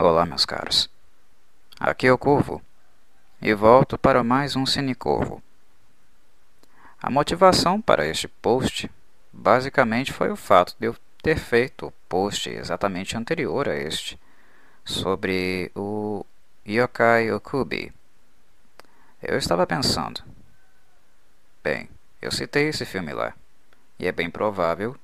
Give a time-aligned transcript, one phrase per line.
[0.00, 0.88] Olá, meus caros.
[1.80, 2.62] Aqui é o Corvo
[3.42, 5.42] e volto para mais um Cinecorvo.
[7.02, 8.88] A motivação para este post
[9.32, 14.16] basicamente foi o fato de eu ter feito o post exatamente anterior a este
[14.84, 16.24] sobre o
[16.64, 17.92] Yokai Okubi.
[19.20, 20.22] Eu estava pensando,
[21.60, 21.88] bem,
[22.22, 23.34] eu citei esse filme lá
[23.98, 24.94] e é bem provável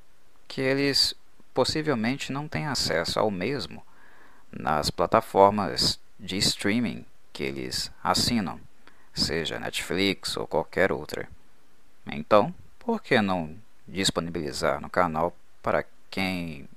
[0.47, 1.17] que eles
[1.53, 3.85] possivelmente não tenham acesso ao mesmo
[4.57, 8.61] nas plataformas de streaming que eles assinam,
[9.13, 11.29] seja Netflix ou qualquer outra.
[12.07, 16.69] Então, por que não disponibilizar no canal para quem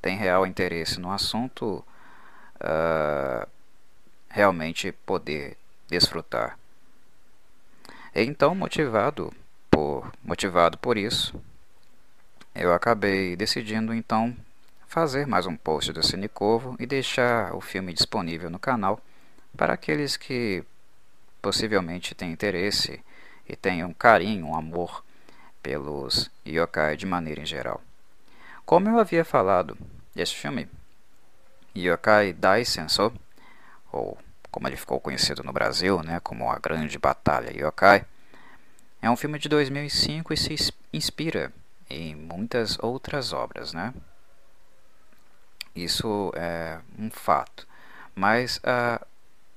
[0.00, 1.84] tem real interesse no assunto
[2.56, 3.48] uh,
[4.28, 5.56] realmente poder
[5.88, 6.58] desfrutar?
[8.14, 9.32] Então, motivado
[9.70, 11.34] por, motivado por isso,
[12.54, 14.34] eu acabei decidindo então
[14.94, 19.00] fazer mais um post do Cinecovo e deixar o filme disponível no canal
[19.56, 20.62] para aqueles que
[21.42, 23.02] possivelmente têm interesse
[23.48, 25.04] e tenham carinho, um amor
[25.60, 27.82] pelos yokai de maneira em geral.
[28.64, 29.76] Como eu havia falado,
[30.14, 30.68] este filme,
[31.76, 33.12] Yokai Daisenso,
[33.90, 34.16] ou
[34.48, 38.04] como ele ficou conhecido no Brasil, né, como a Grande Batalha Yokai,
[39.02, 41.52] é um filme de 2005 e se inspira
[41.90, 43.92] em muitas outras obras, né?
[45.74, 47.66] Isso é um fato.
[48.14, 49.04] Mas uh,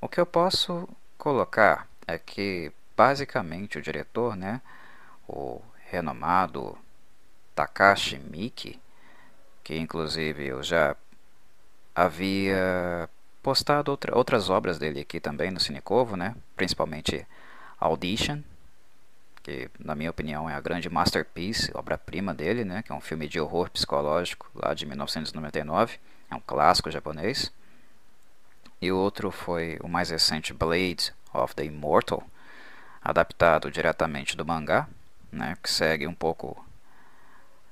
[0.01, 0.87] o que eu posso
[1.17, 4.61] colocar é que, basicamente, o diretor, né,
[5.27, 6.77] o renomado
[7.55, 8.79] Takashi Miki,
[9.63, 10.95] que inclusive eu já
[11.95, 13.09] havia
[13.43, 17.25] postado outra, outras obras dele aqui também no Cinecovo, né, principalmente
[17.79, 18.41] Audition,
[19.47, 23.29] que na minha opinião é a grande masterpiece, obra-prima dele, né, que é um filme
[23.29, 25.97] de horror psicológico lá de 1999,
[26.29, 27.49] é um clássico japonês.
[28.81, 32.27] E outro foi o mais recente Blade of the Immortal,
[33.01, 34.85] adaptado diretamente do mangá,
[35.31, 36.61] né, que segue um pouco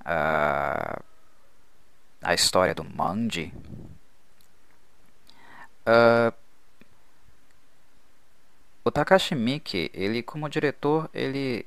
[0.06, 1.02] a,
[2.22, 3.54] a história do Manji.
[5.86, 6.34] Uh,
[8.86, 11.66] o Takashi Miike, ele como diretor, ele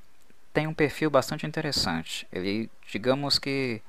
[0.55, 2.25] tem um perfil bastante interessante.
[2.33, 3.83] Ele, digamos que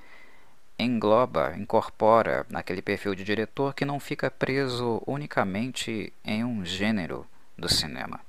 [0.80, 7.24] engloba, incorpora naquele perfil de diretor que não fica preso unicamente em um gênero
[7.56, 8.20] do cinema.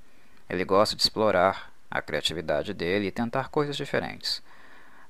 [0.50, 4.42] Ele gosta de explorar a criatividade dele e tentar coisas diferentes.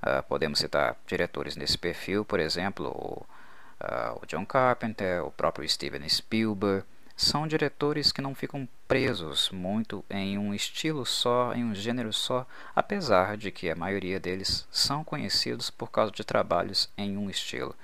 [0.02, 3.26] Uh, podemos citar diretores nesse perfil, por exemplo, o,
[3.84, 6.86] uh, o John Carpenter, o próprio Steven Spielberg
[7.20, 12.46] são diretores que não ficam presos muito em um estilo só, em um gênero só,
[12.74, 17.76] apesar de que a maioria deles são conhecidos por causa de trabalhos em um estilo.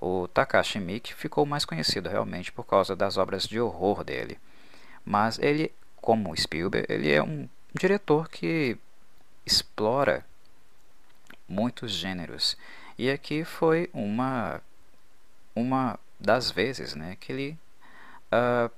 [0.00, 4.38] O Takashi Miike ficou mais conhecido realmente por causa das obras de horror dele.
[5.04, 5.70] Mas ele,
[6.00, 8.78] como Spielberg, ele é um diretor que
[9.44, 10.24] explora
[11.46, 12.56] muitos gêneros.
[12.96, 14.62] E aqui foi uma
[15.54, 17.58] uma das vezes né, que ele
[18.32, 18.70] uh,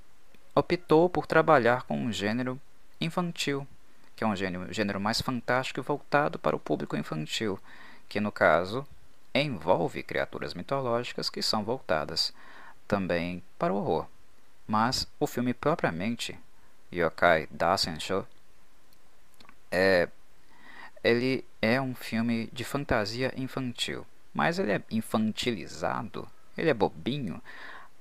[0.55, 2.61] optou por trabalhar com um gênero
[3.01, 3.67] infantil,
[4.17, 7.59] que é um gênero, gênero mais fantástico e voltado para o público infantil,
[8.09, 8.87] que no caso
[9.35, 12.33] envolve criaturas mitológicas que são voltadas
[12.87, 14.07] também para o horror.
[14.67, 16.39] Mas o filme propriamente,
[16.93, 18.27] Yokai Dasensho,
[19.71, 20.09] é,
[21.03, 27.41] ele é um filme de fantasia infantil, mas ele é infantilizado, ele é bobinho,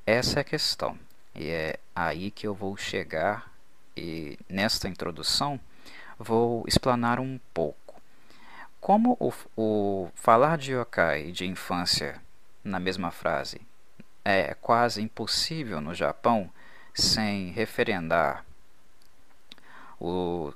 [0.05, 0.97] essa é a questão.
[1.35, 3.51] E é aí que eu vou chegar
[3.95, 5.59] e nesta introdução
[6.17, 8.01] vou explanar um pouco.
[8.79, 12.22] Como o, o falar de yokai de infância
[12.63, 13.62] na mesma frase
[14.23, 16.51] é quase impossível no Japão
[16.94, 18.46] sem referendar
[20.00, 20.53] o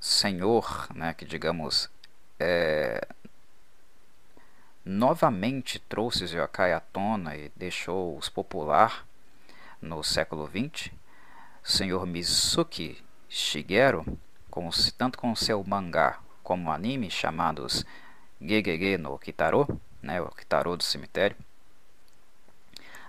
[0.00, 1.90] senhor, né, que digamos
[2.38, 3.06] é,
[4.84, 9.06] novamente trouxe yokai à tona e deixou-os popular
[9.80, 10.90] no século XX,
[11.64, 14.04] o senhor Mizuki Shigeru,
[14.50, 17.84] com, tanto com seu mangá como anime chamados
[18.40, 21.36] Gegege no Kitaro, né, o Kitaro do cemitério,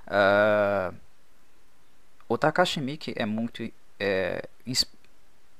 [0.07, 0.95] uh,
[2.27, 3.69] o Takashi Miike é muito
[3.99, 4.47] é,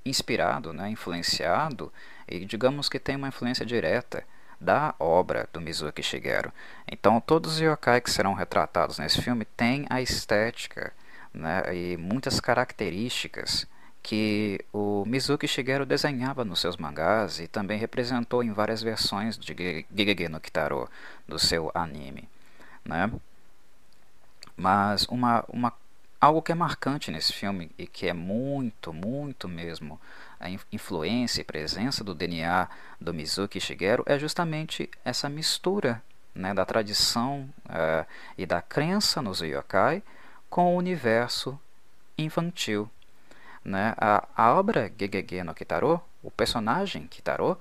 [0.05, 1.91] inspirado, né, influenciado,
[2.27, 4.23] e digamos que tem uma influência direta
[4.59, 6.51] da obra do Mizuki Shigeru.
[6.87, 10.93] Então, todos os yokai que serão retratados nesse filme têm a estética
[11.33, 13.67] né, e muitas características
[14.01, 19.85] que o Mizuki Shigeru desenhava nos seus mangás e também representou em várias versões de
[19.91, 20.87] Gigege no Kitaro,
[21.27, 22.29] do seu anime.
[22.85, 23.11] Né?
[24.55, 25.73] Mas uma, uma,
[26.19, 29.99] algo que é marcante nesse filme e que é muito, muito mesmo
[30.39, 32.67] a influência e presença do DNA
[32.99, 36.01] do Mizuki Shigeru é justamente essa mistura
[36.33, 38.05] né, da tradição uh,
[38.37, 40.03] e da crença nos yokai
[40.49, 41.59] com o universo
[42.17, 42.89] infantil.
[43.63, 43.95] Né?
[43.97, 47.57] A, a obra Gegege no Kitaro, o personagem Kitaro,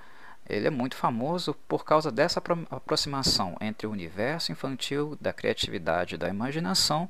[0.46, 6.28] ele é muito famoso por causa dessa aproximação entre o universo infantil, da criatividade, da
[6.28, 7.08] imaginação,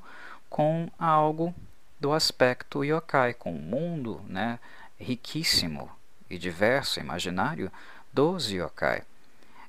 [0.55, 1.53] com algo
[1.99, 4.61] do aspecto yokai, com o mundo né,
[4.97, 5.91] riquíssimo
[6.31, 7.73] e diverso, imaginário
[8.13, 9.03] dos yokai.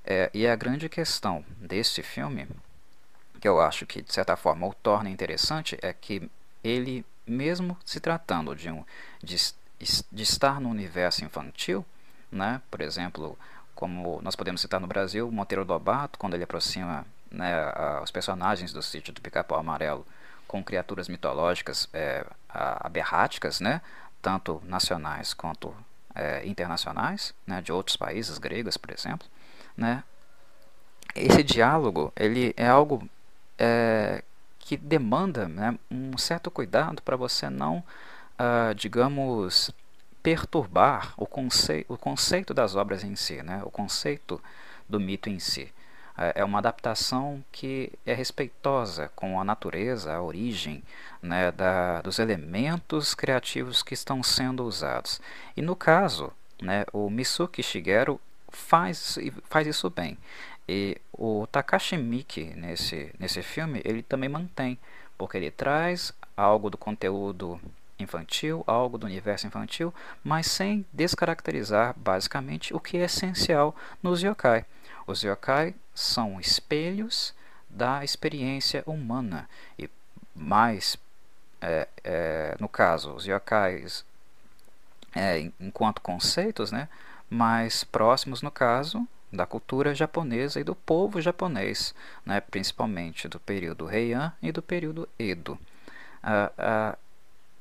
[0.05, 2.47] É, e a grande questão desse filme,
[3.41, 6.29] que eu acho que de certa forma o torna interessante, é que
[6.63, 8.85] ele, mesmo se tratando de, um,
[9.23, 9.37] de,
[10.11, 11.83] de estar no universo infantil,
[12.31, 13.35] né, por exemplo,
[13.73, 17.55] como nós podemos citar no Brasil, Monteiro Lobato, quando ele aproxima né,
[18.03, 20.05] os personagens do sítio do Pica-Pau Amarelo
[20.47, 23.81] com criaturas mitológicas é, aberráticas, né,
[24.21, 25.73] tanto nacionais quanto
[26.13, 29.27] é, internacionais, né, de outros países, gregas, por exemplo,
[29.75, 30.03] né,
[31.15, 33.07] esse diálogo ele é algo
[33.57, 34.23] é,
[34.59, 37.83] que demanda né, um certo cuidado para você não,
[38.39, 39.71] uh, digamos,
[40.25, 43.61] perturbar o, conceito, o conceito das obras em si, né?
[43.63, 44.41] o conceito
[44.89, 45.71] do mito em si.
[46.17, 50.83] É, é uma adaptação que é respeitosa com a natureza, a origem
[51.21, 55.21] né, da, dos elementos criativos que estão sendo usados.
[55.55, 56.31] E no caso,
[56.61, 58.19] né, o Misuki Shigeru
[58.49, 59.17] faz,
[59.49, 60.17] faz isso bem.
[60.67, 64.79] E o Takashi Miki, nesse, nesse filme, ele também mantém,
[65.17, 67.59] porque ele traz algo do conteúdo
[67.99, 74.65] infantil, algo do universo infantil, mas sem descaracterizar basicamente o que é essencial nos yokai.
[75.07, 77.33] Os yokai são espelhos
[77.69, 79.89] da experiência humana e
[80.35, 80.97] mais
[81.61, 84.05] é, é, no caso os yokais
[85.15, 86.89] é, enquanto conceitos, né,
[87.29, 93.89] mais próximos no caso da cultura japonesa e do povo japonês, né, principalmente do período
[93.89, 95.57] Heian e do período Edo.
[96.21, 96.97] Ah, ah,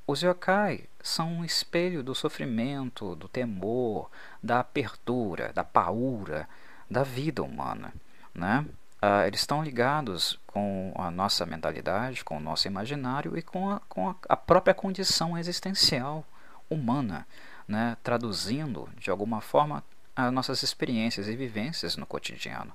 [0.07, 4.11] os yokai são um espelho do sofrimento, do temor,
[4.43, 6.49] da apertura, da paura,
[6.95, 7.93] da vida humana.
[8.35, 8.65] Né?
[9.03, 13.81] Ah, eles estão ligados com a nossa mentalidade, com o nosso imaginário e com a,
[13.81, 16.25] com a, a própria condição existencial
[16.71, 17.27] humana,
[17.69, 17.97] né?
[18.03, 19.85] traduzindo de alguma forma
[20.17, 22.73] as nossas experiências e vivências no cotidiano.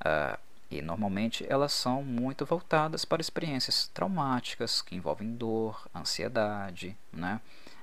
[0.00, 0.38] Ah,
[0.70, 7.40] e normalmente elas são muito voltadas para experiências traumáticas que envolvem dor, ansiedade, né?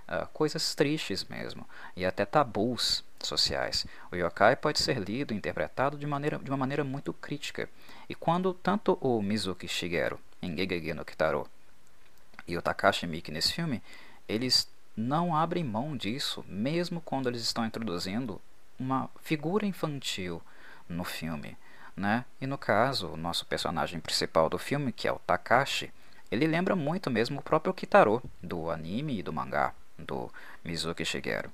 [0.07, 3.85] Uh, coisas tristes mesmo, e até tabus sociais.
[4.11, 7.69] O yokai pode ser lido e interpretado de, maneira, de uma maneira muito crítica.
[8.09, 11.47] E quando tanto o Mizuki Shigeru, em Gegege no Kitaro,
[12.47, 13.81] e o Takashi Miki nesse filme,
[14.27, 18.41] eles não abrem mão disso, mesmo quando eles estão introduzindo
[18.77, 20.41] uma figura infantil
[20.87, 21.57] no filme.
[21.95, 22.25] Né?
[22.41, 25.91] E no caso, o nosso personagem principal do filme, que é o Takashi,
[26.31, 30.31] ele lembra muito mesmo o próprio Kitaro, do anime e do mangá, do
[30.63, 31.51] Mizuki Shigeru.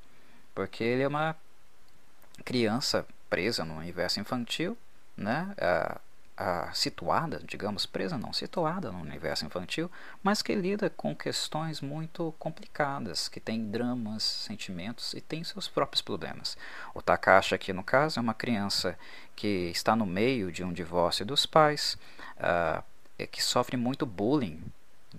[0.54, 1.36] Porque ele é uma
[2.44, 4.78] criança presa no universo infantil,
[5.16, 5.54] né?
[6.40, 9.92] a, situada, digamos, presa não, situada no universo infantil,
[10.24, 16.02] mas que lida com questões muito complicadas, que tem dramas, sentimentos e tem seus próprios
[16.02, 16.58] problemas.
[16.96, 18.98] O Takashi aqui no caso é uma criança
[19.36, 21.98] que está no meio de um divórcio dos pais,
[22.38, 22.82] uh,
[23.28, 24.64] que sofre muito bullying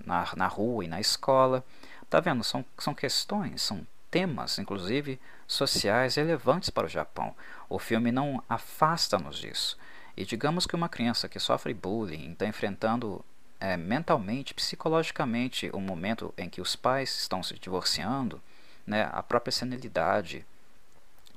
[0.06, 1.62] na, na rua e na escola.
[2.10, 2.42] Tá vendo?
[2.42, 7.34] São, são questões, são temas, inclusive sociais relevantes para o Japão.
[7.68, 9.78] O filme não afasta-nos disso.
[10.16, 13.24] E digamos que uma criança que sofre bullying está enfrentando
[13.60, 18.42] é, mentalmente, psicologicamente, o momento em que os pais estão se divorciando,
[18.86, 20.44] né, a própria senilidade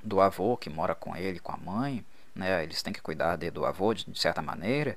[0.02, 2.04] do avô que mora com ele, com a mãe,
[2.34, 4.96] né, eles têm que cuidar de, do avô de, de certa maneira.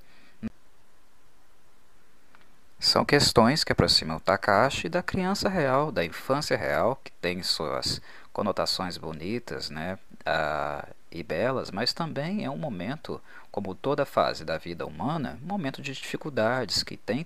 [2.87, 8.01] São questões que aproximam Takashi da criança real, da infância real, que tem suas
[8.31, 14.57] conotações bonitas né, uh, e belas, mas também é um momento, como toda fase da
[14.57, 17.25] vida humana, um momento de dificuldades, que tem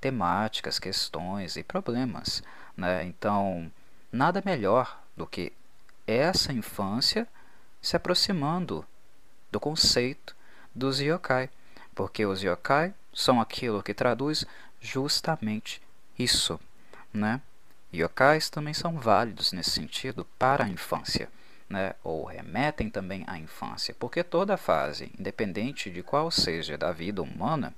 [0.00, 2.42] temáticas, questões e problemas.
[2.76, 3.04] Né?
[3.04, 3.70] Então,
[4.10, 5.52] nada melhor do que
[6.04, 7.28] essa infância
[7.80, 8.84] se aproximando
[9.52, 10.34] do conceito
[10.74, 11.48] dos yokai,
[11.94, 14.44] porque os yokai são aquilo que traduz
[14.80, 15.82] justamente
[16.18, 16.58] isso,
[17.12, 17.40] né?
[17.94, 21.28] Yokais também são válidos nesse sentido para a infância,
[21.68, 21.94] né?
[22.04, 27.74] ou remetem também à infância, porque toda fase, independente de qual seja da vida humana,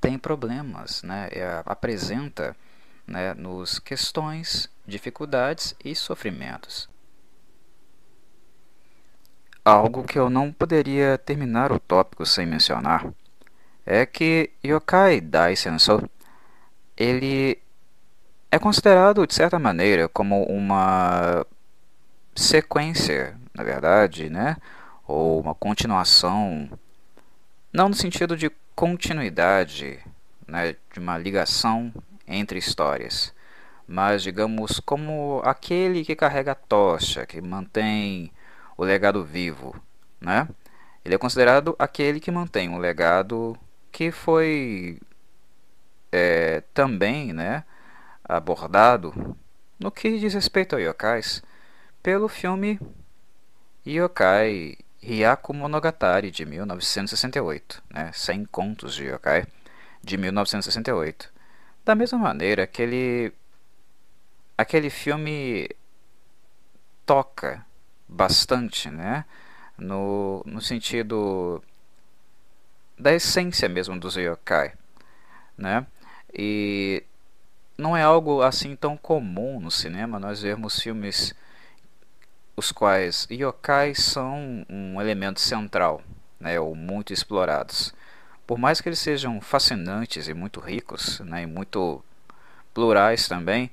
[0.00, 1.28] tem problemas, né?
[1.32, 2.54] É, apresenta
[3.06, 6.88] né, nos questões, dificuldades e sofrimentos.
[9.64, 13.10] Algo que eu não poderia terminar o tópico sem mencionar
[13.86, 16.08] é que Yokai Daisensou
[16.96, 17.58] ele
[18.50, 21.44] é considerado de certa maneira como uma
[22.34, 24.56] sequência, na verdade, né,
[25.06, 26.70] ou uma continuação,
[27.72, 30.00] não no sentido de continuidade,
[30.46, 31.92] né, de uma ligação
[32.26, 33.34] entre histórias,
[33.86, 38.32] mas digamos como aquele que carrega a tocha, que mantém
[38.76, 39.74] o legado vivo,
[40.20, 40.48] né?
[41.04, 43.56] Ele é considerado aquele que mantém um legado
[43.94, 44.98] que foi
[46.10, 47.62] é, também, né,
[48.24, 49.36] abordado
[49.78, 51.44] no que diz respeito a yokais
[52.02, 52.80] pelo filme
[53.86, 59.46] Yokai Hyaku Monogatari de 1968, né, 100 contos de yokai
[60.02, 61.32] de 1968.
[61.84, 63.32] Da mesma maneira, aquele
[64.58, 65.68] aquele filme
[67.06, 67.64] toca
[68.08, 69.24] bastante, né?
[69.78, 71.62] No, no sentido
[72.98, 74.72] da essência mesmo dos yokai,
[75.56, 75.86] né?
[76.32, 77.02] E
[77.76, 81.34] não é algo assim tão comum no cinema nós vermos filmes
[82.56, 86.02] os quais yokai são um elemento central,
[86.38, 87.92] né, ou muito explorados.
[88.46, 92.04] Por mais que eles sejam fascinantes e muito ricos, né, e muito
[92.72, 93.70] plurais também,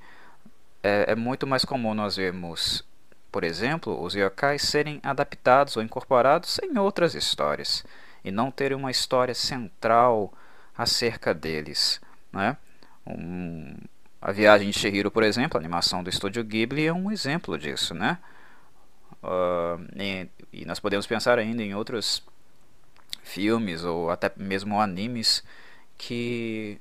[0.81, 2.83] é, é muito mais comum nós vermos,
[3.31, 7.85] por exemplo, os yokai serem adaptados ou incorporados em outras histórias
[8.23, 10.33] e não terem uma história central
[10.77, 12.01] acerca deles.
[12.31, 12.57] Né?
[13.05, 13.75] Um,
[14.21, 17.93] a Viagem de Chihiro, por exemplo, a animação do estúdio Ghibli é um exemplo disso.
[17.93, 18.17] Né?
[19.23, 22.23] Uh, e, e nós podemos pensar ainda em outros
[23.23, 25.43] filmes ou até mesmo animes
[25.97, 26.79] que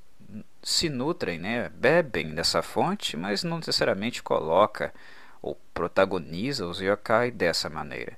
[0.62, 4.92] se nutrem, né, bebem dessa fonte, mas não necessariamente coloca
[5.42, 8.16] ou protagoniza os yokai dessa maneira.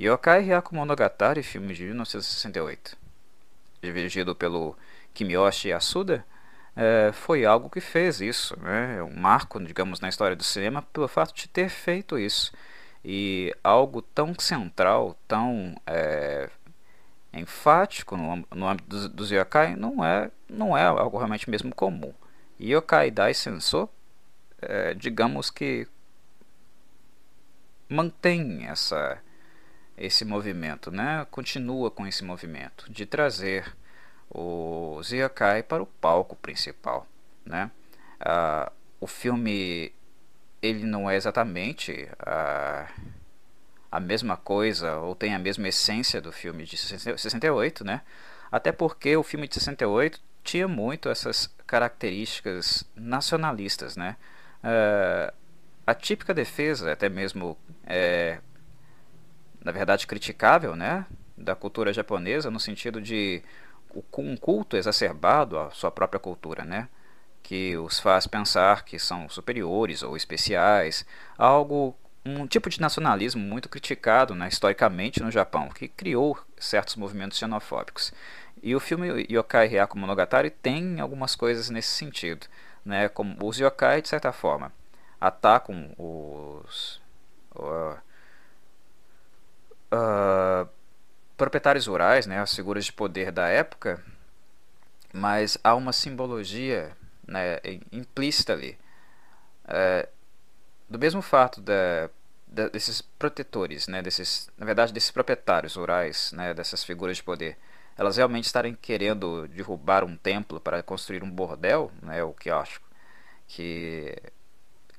[0.00, 2.96] Yokai Hyaku Monogatari, filme de 1968,
[3.82, 4.74] dirigido pelo
[5.12, 6.24] Kimiyoshi Yasuda,
[6.74, 8.96] é, foi algo que fez isso, né?
[8.96, 12.50] É um marco, digamos, na história do cinema pelo fato de ter feito isso.
[13.04, 16.48] E algo tão central, tão é,
[17.34, 22.14] enfático no, no âmbito dos, dos yokai não é, não é algo realmente mesmo comum.
[22.58, 23.86] Yokai Dai Senso,
[24.62, 25.86] é, digamos que
[27.86, 29.20] mantém essa,
[30.00, 31.26] esse movimento, né?
[31.30, 33.76] continua com esse movimento de trazer
[34.28, 37.06] os yokai para o palco principal.
[37.44, 37.70] Né?
[38.18, 39.92] Ah, o filme
[40.62, 42.88] ele não é exatamente a
[43.90, 48.02] a mesma coisa ou tem a mesma essência do filme de 68, né?
[48.50, 54.16] Até porque o filme de 68 tinha muito essas características nacionalistas, né?
[54.62, 55.34] Uh,
[55.86, 58.38] a típica defesa, até mesmo, é,
[59.62, 61.06] na verdade, criticável, né?
[61.36, 63.42] Da cultura japonesa, no sentido de
[64.16, 66.88] um culto exacerbado à sua própria cultura, né?
[67.42, 71.04] Que os faz pensar que são superiores ou especiais,
[71.36, 77.38] algo um tipo de nacionalismo muito criticado né, historicamente no Japão, que criou certos movimentos
[77.38, 78.12] xenofóbicos.
[78.62, 82.46] E o filme Yokai Hyaku Monogatari tem algumas coisas nesse sentido.
[82.84, 84.72] Né, como os yokai, de certa forma,
[85.20, 87.00] atacam os
[89.92, 90.68] uh,
[91.36, 94.02] proprietários rurais, né, as figuras de poder da época,
[95.12, 97.58] mas há uma simbologia né,
[97.90, 98.78] implícita ali.
[99.64, 100.08] Uh,
[100.88, 102.10] do mesmo fato da,
[102.46, 107.56] da, desses protetores, né, desses, na verdade, desses proprietários rurais, né, dessas figuras de poder,
[107.96, 112.58] elas realmente estarem querendo derrubar um templo para construir um bordel, né, o que eu
[112.58, 112.80] acho
[113.46, 114.16] que,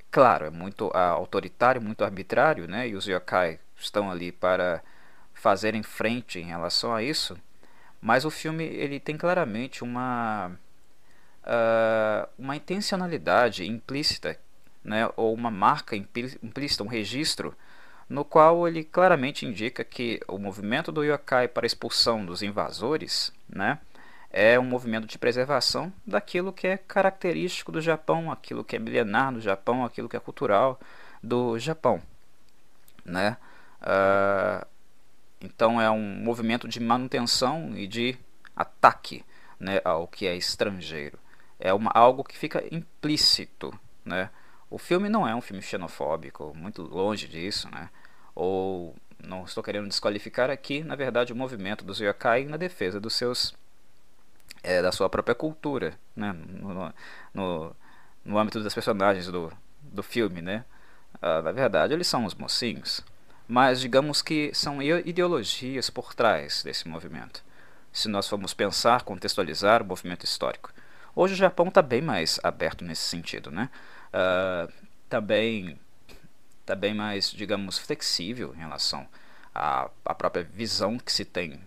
[0.10, 4.82] claro, é muito autoritário, muito arbitrário, né, e os yokai estão ali para
[5.34, 7.38] fazerem frente em relação a isso,
[8.02, 10.52] mas o filme ele tem claramente uma
[11.44, 14.38] uh, uma intencionalidade implícita
[14.84, 17.56] né, ou uma marca implícita, um registro,
[18.10, 23.80] no qual ele claramente indica que o movimento do yokai para expulsão dos invasores né,
[24.30, 29.34] é um movimento de preservação daquilo que é característico do Japão, aquilo que é milenar
[29.34, 30.80] do Japão, aquilo que é cultural
[31.24, 32.02] do Japão.
[33.06, 33.38] Né?
[33.82, 34.66] Uh,
[35.42, 38.18] então é um movimento de manutenção e de
[38.56, 39.26] ataque
[39.60, 41.18] né, ao que é estrangeiro.
[41.60, 43.74] É uma, algo que fica implícito
[44.04, 44.30] né,
[44.72, 47.90] o filme não é um filme xenofóbico, muito longe disso, né?
[48.34, 53.14] Ou não estou querendo desqualificar aqui, na verdade, o movimento dos yokai na defesa dos
[53.14, 53.54] seus
[54.64, 56.32] é, da sua própria cultura, né?
[56.34, 56.94] no,
[57.34, 57.76] no,
[58.24, 60.42] no âmbito das personagens do, do filme.
[60.42, 60.64] Né?
[61.22, 63.04] Ah, na verdade, eles são os mocinhos,
[63.52, 67.44] mas digamos que são ideologias por trás desse movimento.
[67.92, 70.72] Se nós formos pensar, contextualizar o movimento histórico.
[71.14, 73.70] Hoje o Japão está bem mais aberto nesse sentido, né?
[75.04, 75.78] Está ah, bem,
[76.66, 79.06] tá bem mais, digamos, flexível em relação
[79.54, 81.60] à, à própria visão que se tem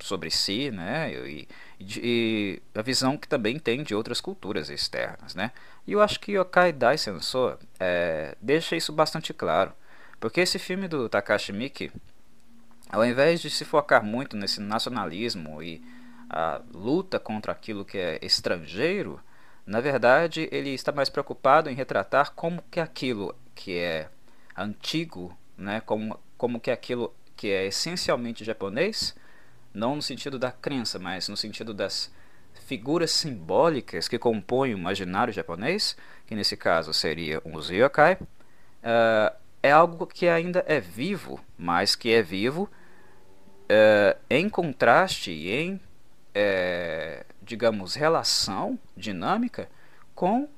[0.00, 1.12] sobre si, né?
[1.12, 1.48] E,
[1.78, 5.52] e, a visão que também tem de outras culturas externas, né?
[5.86, 9.72] E eu acho que Yokai Dai Sensor é, deixa isso bastante claro,
[10.18, 11.92] porque esse filme do Takashi Miike,
[12.90, 15.82] ao invés de se focar muito nesse nacionalismo e
[16.28, 19.20] a luta contra aquilo que é estrangeiro,
[19.66, 24.08] na verdade ele está mais preocupado em retratar como que aquilo que é
[24.56, 29.14] antigo, né, como, como que aquilo que é essencialmente japonês,
[29.74, 32.10] não no sentido da crença, mas no sentido das
[32.66, 35.96] figuras simbólicas que compõem o imaginário japonês,
[36.26, 42.12] que nesse caso seria um yokai, uh, é algo que ainda é vivo, mas que
[42.12, 42.70] é vivo
[43.64, 49.68] uh, em contraste e em, uh, digamos, relação dinâmica
[50.14, 50.48] com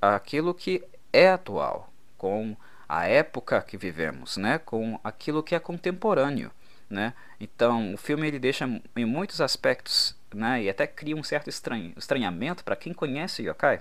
[0.00, 2.54] aquilo que é atual, com
[2.88, 4.58] a época que vivemos, né?
[4.58, 6.50] com aquilo que é contemporâneo.
[6.88, 7.14] Né?
[7.40, 11.92] Então, o filme ele deixa em muitos aspectos, né, e até cria um certo estranho,
[11.96, 13.80] estranhamento para quem conhece yokai,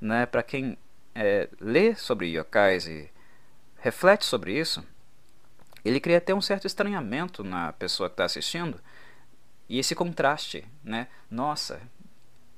[0.00, 0.76] né, para quem
[1.14, 3.11] é, lê sobre yokais e
[3.82, 4.82] reflete sobre isso,
[5.84, 8.80] ele cria até um certo estranhamento na pessoa que está assistindo
[9.68, 11.08] e esse contraste, né?
[11.30, 11.80] Nossa,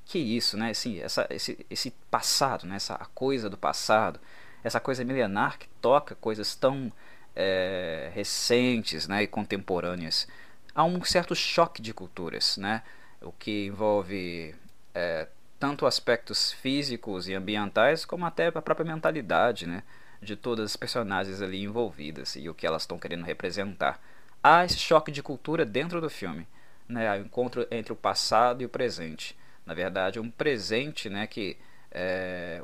[0.04, 0.70] que isso, né?
[0.70, 2.76] Assim, essa, esse, esse passado, né?
[2.76, 4.20] Essa coisa do passado,
[4.62, 6.92] essa coisa milenar que toca coisas tão
[7.34, 10.28] é, recentes né, e contemporâneas,
[10.74, 12.82] há um certo choque de culturas, né,
[13.20, 14.54] o que envolve
[14.94, 15.28] é,
[15.58, 19.82] tanto aspectos físicos e ambientais, como até a própria mentalidade né,
[20.24, 24.00] de todas as personagens ali envolvidas e o que elas estão querendo representar.
[24.42, 26.46] Há esse choque de cultura dentro do filme,
[26.88, 29.37] né, o encontro entre o passado e o presente.
[29.64, 31.56] Na verdade, um presente né, que,
[31.90, 32.62] é,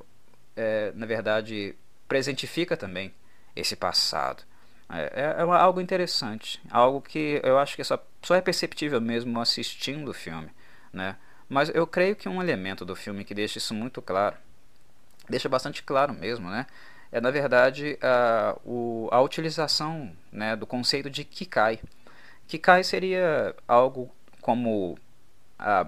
[0.56, 1.74] é, na verdade,
[2.08, 3.14] presentifica também
[3.54, 4.42] esse passado.
[4.92, 9.40] É, é, é algo interessante, algo que eu acho que só, só é perceptível mesmo
[9.40, 10.50] assistindo o filme,
[10.92, 11.16] né?
[11.48, 14.36] Mas eu creio que um elemento do filme que deixa isso muito claro,
[15.28, 16.66] deixa bastante claro mesmo, né?
[17.12, 21.80] É na verdade a, o, a utilização né, do conceito de Kikai.
[22.46, 24.98] Kikai seria algo como
[25.58, 25.86] a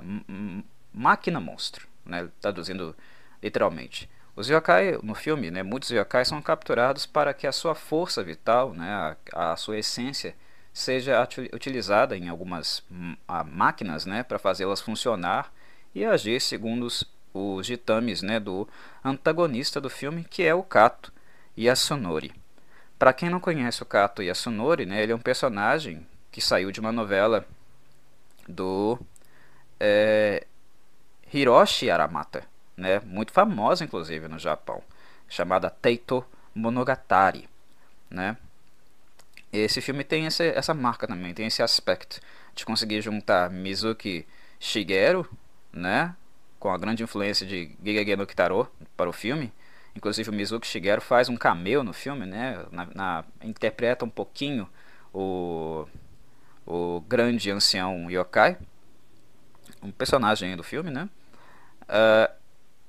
[0.93, 2.29] máquina monstro, né?
[2.41, 2.95] traduzindo
[3.43, 4.09] literalmente.
[4.35, 8.73] Os yokai no filme, né, muitos yokai são capturados para que a sua força vital,
[8.73, 10.35] né, a, a sua essência,
[10.73, 12.83] seja utilizada em algumas
[13.29, 15.53] a, máquinas né, para fazê-las funcionar
[15.95, 18.69] e agir segundo os, os ditames né, do
[19.05, 21.13] antagonista do filme, que é o Kato
[21.57, 22.33] Yasunori.
[22.99, 26.81] Para quem não conhece o Kato Yasunori, né, ele é um personagem que saiu de
[26.81, 27.47] uma novela
[28.49, 28.99] do
[29.79, 30.47] é,
[31.33, 34.83] Hiroshi Aramata né, muito famosa inclusive no Japão,
[35.29, 37.49] chamada Teito Monogatari,
[38.11, 38.37] né?
[39.53, 42.21] Esse filme tem esse, essa marca também, tem esse aspecto
[42.55, 44.27] de conseguir juntar Mizuki
[44.59, 45.29] Shigeru,
[45.73, 46.17] né,
[46.63, 49.53] com a grande influência de Gigege no Kitaro para o filme.
[49.97, 54.69] Inclusive o Mizuki Shigeru faz um cameo no filme, né, na, na, interpreta um pouquinho
[55.13, 55.85] o,
[56.65, 58.57] o grande ancião yokai,
[59.83, 61.09] um personagem do filme, né.
[61.83, 62.33] Uh,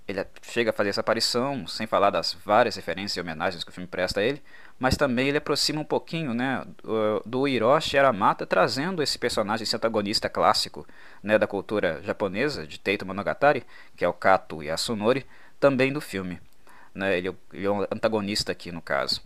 [0.07, 3.73] ele chega a fazer essa aparição, sem falar das várias referências e homenagens que o
[3.73, 4.39] filme presta a ele,
[4.83, 6.61] mas também ele aproxima um pouquinho né,
[7.25, 10.85] do Hiroshi Aramata, trazendo esse personagem, esse antagonista clássico
[11.23, 13.65] né, da cultura japonesa, de Teito Monogatari,
[13.95, 15.25] que é o Kato Yasunori,
[15.57, 16.37] também do filme.
[16.93, 19.21] Né, ele, ele, é um antagonista aqui no caso.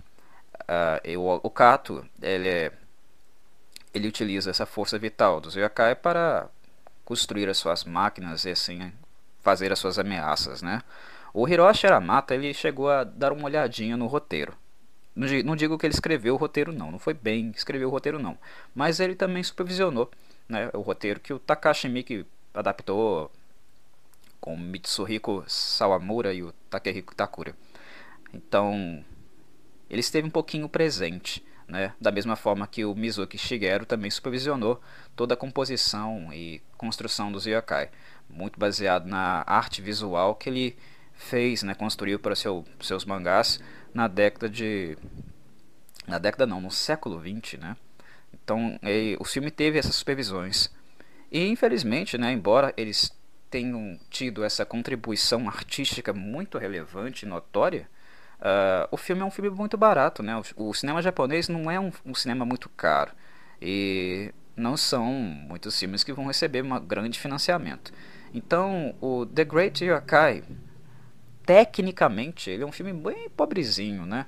[1.09, 2.71] Uh, o, o Kato, ele, é,
[3.95, 6.47] ele utiliza essa força vital dos yokai para
[7.03, 8.93] construir as suas máquinas e assim
[9.41, 10.83] fazer as suas ameaças, né?
[11.33, 14.55] O Hiroshi Aramata ele chegou a dar uma olhadinha no roteiro.
[15.43, 18.37] Não digo que ele escreveu o roteiro não, não foi bem escrever o roteiro não,
[18.75, 20.11] mas ele também supervisionou,
[20.47, 23.31] né, o roteiro que o Takashi Miki adaptou
[24.39, 27.55] com Mitsuhiko Sawamura e o Takehiko Takura.
[28.31, 29.03] Então,
[29.89, 31.93] ele esteve um pouquinho presente, né?
[31.99, 34.79] da mesma forma que o Mizuki Shigeru também supervisionou
[35.15, 37.89] toda a composição e construção dos yokai
[38.29, 40.77] muito baseado na arte visual que ele
[41.13, 43.59] fez, né, construiu para seu, seus mangás
[43.97, 44.95] na década de
[46.07, 47.75] na década não, no século 20, né?
[48.31, 50.71] Então, ele, o filme teve essas supervisões.
[51.31, 53.11] E infelizmente, né, embora eles
[53.49, 57.89] tenham tido essa contribuição artística muito relevante e notória,
[58.39, 60.39] uh, o filme é um filme muito barato, né?
[60.55, 63.11] O, o cinema japonês não é um, um, cinema muito caro
[63.59, 67.91] e não são muitos filmes que vão receber um grande financiamento.
[68.31, 70.43] Então, o The Great Yokai,
[71.47, 74.25] tecnicamente, ele é um filme bem pobrezinho, né?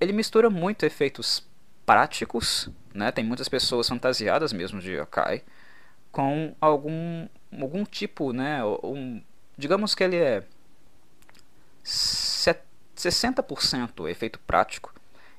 [0.00, 1.46] Ele mistura muito efeitos
[1.84, 3.12] práticos, né?
[3.12, 5.42] Tem muitas pessoas fantasiadas mesmo de yokai
[6.10, 8.64] com algum algum tipo, né?
[8.64, 9.22] Um,
[9.58, 10.42] digamos que ele é
[11.84, 14.94] 60% efeito prático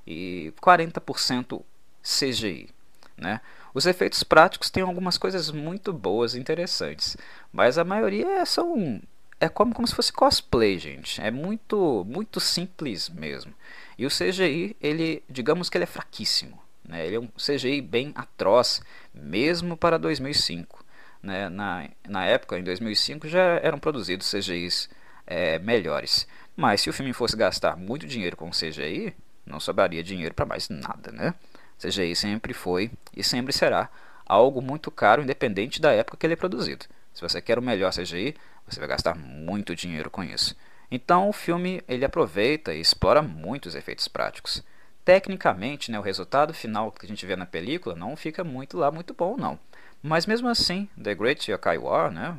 [0.05, 1.63] e 40%
[2.03, 2.69] CGI,
[3.17, 3.41] né?
[3.73, 7.17] Os efeitos práticos têm algumas coisas muito boas e interessantes,
[7.51, 9.01] mas a maioria são
[9.39, 11.21] é como, como se fosse cosplay, gente.
[11.21, 13.53] É muito muito simples mesmo.
[13.97, 16.61] E o CGI, ele, digamos que ele é fraquíssimo.
[16.83, 17.05] Né?
[17.05, 18.81] Ele é um CGI bem atroz,
[19.13, 20.83] mesmo para 2005.
[21.21, 21.49] Né?
[21.49, 24.89] Na, na época, em 2005, já eram produzidos CGIs
[25.27, 26.27] é, melhores.
[26.55, 29.13] Mas se o filme fosse gastar muito dinheiro com CGI,
[29.45, 31.11] não sobraria dinheiro para mais nada.
[31.11, 31.33] Né?
[31.77, 33.89] CGI sempre foi e sempre será
[34.25, 36.85] algo muito caro, independente da época que ele é produzido.
[37.13, 38.35] Se você quer o melhor CGI,
[38.67, 40.55] você vai gastar muito dinheiro com isso.
[40.91, 44.63] Então o filme ele aproveita e explora muitos efeitos práticos.
[45.05, 48.91] Tecnicamente, né, o resultado final que a gente vê na película não fica muito lá
[48.91, 49.59] muito bom não.
[50.01, 52.37] Mas mesmo assim, The Great Yokai War, né,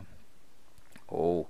[1.07, 1.49] ou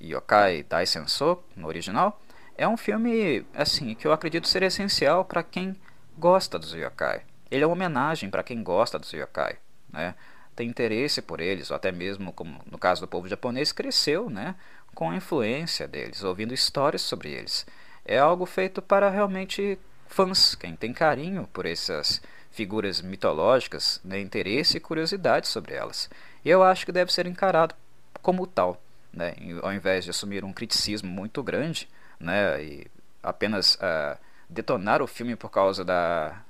[0.00, 2.20] Yokai Daisenso no original,
[2.56, 5.76] é um filme assim que eu acredito ser essencial para quem
[6.18, 7.22] gosta dos yokai.
[7.50, 9.56] Ele é uma homenagem para quem gosta dos yokai,
[9.92, 10.14] né?
[10.54, 14.54] Tem interesse por eles, ou até mesmo como no caso do povo japonês cresceu, né,
[14.94, 17.66] com a influência deles, ouvindo histórias sobre eles.
[18.04, 24.76] É algo feito para realmente fãs, quem tem carinho por essas figuras mitológicas, né, interesse
[24.76, 26.10] e curiosidade sobre elas.
[26.44, 27.74] E eu acho que deve ser encarado
[28.20, 28.80] como tal,
[29.12, 31.88] né, ao invés de assumir um criticismo muito grande
[32.20, 32.86] né, e
[33.22, 36.42] apenas uh, detonar o filme por causa da,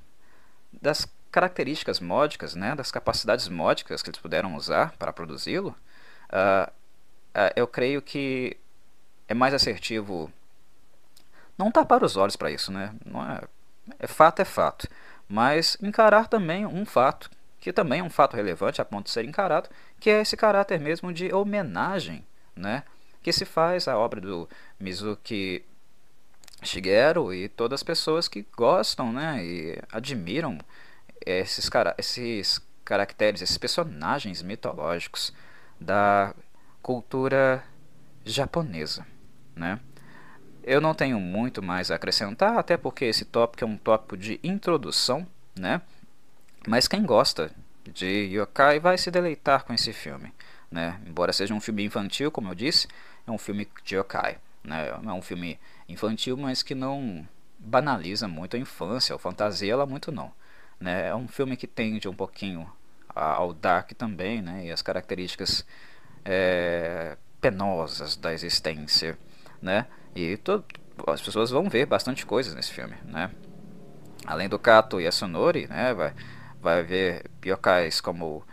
[0.80, 5.74] das características módicas, né, das capacidades módicas que eles puderam usar para produzi-lo.
[6.28, 6.70] Uh,
[7.34, 8.56] é, eu creio que
[9.26, 10.30] é mais assertivo
[11.56, 12.94] não tapar os olhos para isso, né?
[13.04, 13.40] Não é,
[13.98, 14.86] é fato é fato,
[15.28, 19.24] mas encarar também um fato que também é um fato relevante a ponto de ser
[19.24, 22.82] encarado, que é esse caráter mesmo de homenagem, né?
[23.22, 24.48] Que se faz à obra do
[24.80, 25.64] Mizuki
[26.60, 29.44] Shigeru e todas as pessoas que gostam, né?
[29.44, 30.58] E admiram
[31.26, 35.32] esses, cara esses caracteres, esses personagens mitológicos
[35.80, 36.34] da
[36.82, 37.62] cultura
[38.24, 39.06] japonesa,
[39.54, 39.78] né?
[40.62, 44.38] Eu não tenho muito mais a acrescentar, até porque esse tópico é um tópico de
[44.42, 45.26] introdução,
[45.58, 45.82] né?
[46.66, 47.50] Mas quem gosta
[47.84, 50.32] de yokai vai se deleitar com esse filme,
[50.70, 51.00] né?
[51.04, 52.86] Embora seja um filme infantil, como eu disse,
[53.26, 54.88] é um filme de yokai, né?
[54.88, 55.58] É um filme
[55.88, 57.26] infantil, mas que não
[57.58, 60.32] banaliza muito a infância, ou fantasia ela muito não,
[60.82, 61.08] né?
[61.08, 62.70] É um filme que tende um pouquinho
[63.14, 64.66] ao dark também, né?
[64.66, 65.64] E as características
[66.24, 69.18] é, penosas da existência,
[69.60, 69.86] né?
[70.14, 70.64] E to,
[71.06, 73.30] as pessoas vão ver bastante coisas nesse filme, né?
[74.26, 75.94] Além do Kato e a Sonori, né?
[75.94, 76.14] Vai,
[76.60, 78.44] vai ver yokais como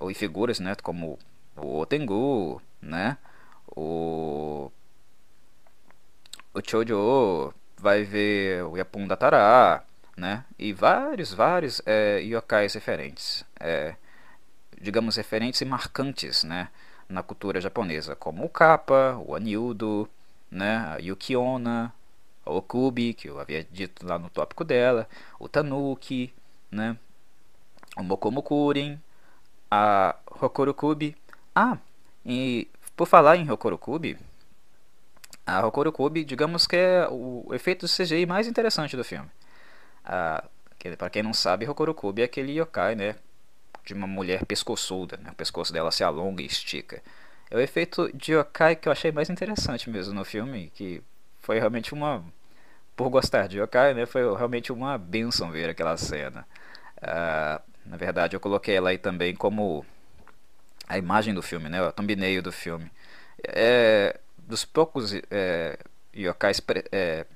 [0.00, 0.74] uh, e figuras, né?
[0.82, 1.18] Como
[1.56, 3.16] o Otengu, né?
[3.76, 4.70] O
[6.54, 9.82] o Chojo, vai ver o Yapun Datara,
[10.16, 10.44] né?
[10.58, 13.96] E vários, vários é, yokais referentes, é,
[14.80, 16.68] digamos referentes e marcantes, né?
[17.08, 20.08] na cultura japonesa, como o Kappa, o Aniudo,
[20.50, 21.92] né, a Yukiona,
[22.44, 26.32] a Okubi, que eu havia dito lá no tópico dela, o Tanuki,
[26.70, 26.96] né,
[27.96, 29.00] o Mokomokurin,
[29.70, 31.16] a Hokorokubi.
[31.54, 31.78] Ah,
[32.24, 34.18] e por falar em Hokorokubi,
[35.46, 39.28] a Hokorokubi, digamos que é o efeito CGI mais interessante do filme.
[40.04, 43.16] Para quem não sabe, Hokorokubi é aquele yokai, né,
[43.84, 45.30] de uma mulher pescoçuda, né?
[45.30, 47.02] o pescoço dela se alonga e estica.
[47.50, 51.02] É o efeito de yokai que eu achei mais interessante mesmo no filme, que
[51.40, 52.24] foi realmente uma...
[52.96, 54.06] Por gostar de yokai, né?
[54.06, 56.46] foi realmente uma benção ver aquela cena.
[56.98, 59.84] Uh, na verdade, eu coloquei ela aí também como
[60.88, 61.82] a imagem do filme, né?
[61.82, 62.90] o thumbnail do filme.
[63.42, 65.78] É, dos poucos é,
[66.16, 66.62] yokais
[66.92, 67.26] é,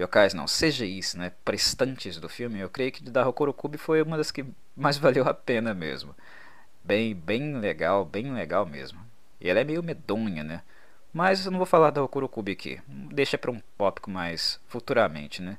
[0.00, 4.30] yokais não, CGIs, né, prestantes do filme, eu creio que da Hokorokubi foi uma das
[4.30, 4.44] que
[4.76, 6.14] mais valeu a pena mesmo.
[6.82, 9.00] Bem, bem legal, bem legal mesmo.
[9.40, 10.62] E ela é meio medonha, né?
[11.12, 12.80] Mas eu não vou falar da Hokorokubi aqui.
[12.86, 15.58] Deixa para um tópico mais futuramente, né?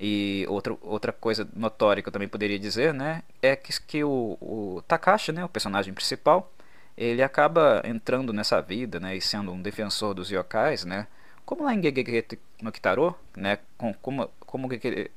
[0.00, 3.22] E outra, outra coisa notória que eu também poderia dizer, né?
[3.42, 5.44] É que, que o, o Takashi, né?
[5.44, 6.52] O personagem principal,
[6.96, 11.06] ele acaba entrando nessa vida, né, e sendo um defensor dos yokais, né,
[11.44, 14.68] como lá em Gegege no Kitaro, né, como, como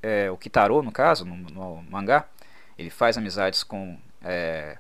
[0.04, 2.28] é, o Kitaro, no caso, no, no, mangá,
[2.78, 4.78] ele faz amizades com é,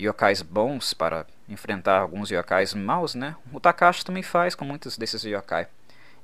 [0.00, 5.24] yokais bons para enfrentar alguns yokais maus, né, o Takashi também faz com muitos desses
[5.24, 5.68] yokai.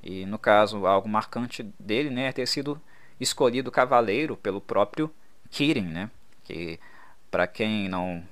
[0.02, 2.80] E no caso, algo marcante dele né, é ter sido
[3.20, 5.12] escolhido cavaleiro pelo próprio
[5.50, 6.10] Kirin, né,
[6.44, 6.80] que
[7.30, 8.24] para quem não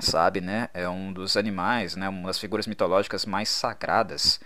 [0.00, 4.40] sabe, né, é um dos animais, né, uma das figuras mitológicas mais sagradas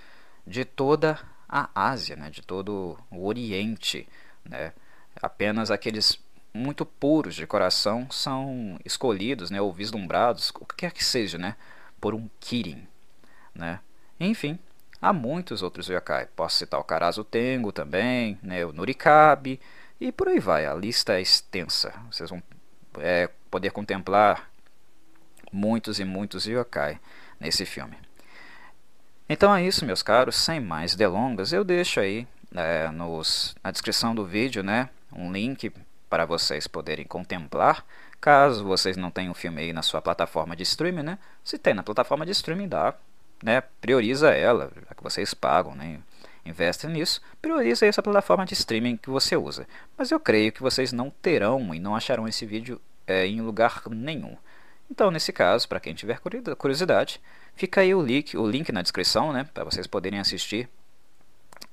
[0.46, 4.08] de toda a Ásia, né, de todo o Oriente,
[4.44, 4.72] né.
[5.20, 6.18] Apenas aqueles
[6.52, 11.56] muito puros de coração são escolhidos, né, ou vislumbrados, o que quer que seja, né,
[12.00, 12.86] por um Kirin,
[13.54, 13.80] né.
[14.18, 14.58] Enfim,
[15.00, 16.26] há muitos outros yokai.
[16.36, 19.60] Posso citar o Karazu Tengo também, né, o Nurikabe
[20.00, 20.66] e por aí vai.
[20.66, 21.92] A lista é extensa.
[22.10, 22.42] Vocês vão
[22.98, 24.50] é, poder contemplar
[25.52, 27.00] muitos e muitos yokai
[27.38, 27.96] nesse filme.
[29.32, 30.34] Então é isso, meus caros.
[30.34, 35.72] Sem mais delongas, eu deixo aí é, nos, na descrição do vídeo né, um link
[36.08, 37.84] para vocês poderem contemplar.
[38.20, 41.18] Caso vocês não tenham o filme aí na sua plataforma de streaming, né?
[41.44, 42.92] Se tem na plataforma de streaming, dá,
[43.40, 43.60] né?
[43.80, 46.00] Prioriza ela, já que vocês pagam, né?
[46.44, 49.64] Investem nisso, prioriza essa plataforma de streaming que você usa.
[49.96, 53.80] Mas eu creio que vocês não terão e não acharão esse vídeo é, em lugar
[53.88, 54.36] nenhum.
[54.90, 56.18] Então, nesse caso, para quem tiver
[56.58, 57.20] curiosidade,
[57.60, 60.66] fica aí o link, o link na descrição, né, para vocês poderem assistir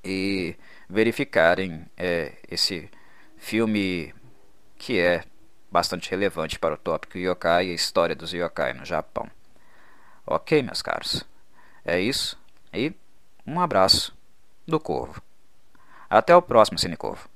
[0.04, 0.54] e
[0.90, 2.90] verificarem é, esse
[3.38, 4.14] filme
[4.78, 5.24] que é
[5.72, 9.32] bastante relevante para o tópico yokai e a história dos yokai no Japão.
[10.26, 11.26] Ok, meus caros,
[11.86, 12.38] é isso
[12.74, 12.94] e
[13.46, 14.14] um abraço
[14.68, 15.22] do Corvo.
[16.10, 17.30] Até o próximo Cinecorvo.